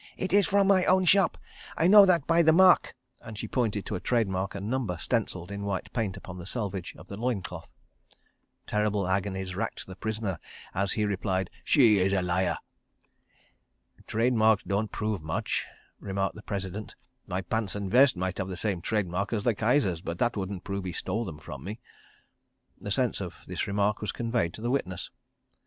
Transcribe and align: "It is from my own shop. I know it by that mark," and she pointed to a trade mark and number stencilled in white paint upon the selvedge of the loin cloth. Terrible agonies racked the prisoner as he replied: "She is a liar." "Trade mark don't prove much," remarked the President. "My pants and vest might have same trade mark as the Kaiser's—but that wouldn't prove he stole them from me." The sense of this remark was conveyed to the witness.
"It 0.17 0.33
is 0.33 0.47
from 0.47 0.65
my 0.65 0.83
own 0.85 1.05
shop. 1.05 1.37
I 1.77 1.85
know 1.85 2.05
it 2.05 2.25
by 2.25 2.41
that 2.41 2.51
mark," 2.51 2.95
and 3.21 3.37
she 3.37 3.47
pointed 3.47 3.85
to 3.85 3.93
a 3.93 3.99
trade 3.99 4.27
mark 4.27 4.55
and 4.55 4.67
number 4.67 4.97
stencilled 4.97 5.51
in 5.51 5.61
white 5.61 5.93
paint 5.93 6.17
upon 6.17 6.39
the 6.39 6.47
selvedge 6.47 6.95
of 6.95 7.07
the 7.07 7.17
loin 7.17 7.43
cloth. 7.43 7.69
Terrible 8.65 9.07
agonies 9.07 9.55
racked 9.55 9.85
the 9.85 9.95
prisoner 9.95 10.39
as 10.73 10.93
he 10.93 11.05
replied: 11.05 11.51
"She 11.63 11.99
is 11.99 12.13
a 12.13 12.23
liar." 12.23 12.57
"Trade 14.07 14.33
mark 14.33 14.63
don't 14.65 14.91
prove 14.91 15.21
much," 15.21 15.67
remarked 15.99 16.33
the 16.33 16.41
President. 16.41 16.95
"My 17.27 17.41
pants 17.43 17.75
and 17.75 17.91
vest 17.91 18.17
might 18.17 18.39
have 18.39 18.57
same 18.59 18.81
trade 18.81 19.07
mark 19.07 19.31
as 19.31 19.43
the 19.43 19.53
Kaiser's—but 19.53 20.17
that 20.17 20.35
wouldn't 20.35 20.63
prove 20.63 20.85
he 20.85 20.93
stole 20.93 21.25
them 21.25 21.37
from 21.37 21.63
me." 21.63 21.79
The 22.79 22.89
sense 22.89 23.21
of 23.21 23.35
this 23.45 23.67
remark 23.67 24.01
was 24.01 24.11
conveyed 24.11 24.55
to 24.55 24.61
the 24.61 24.71
witness. 24.71 25.11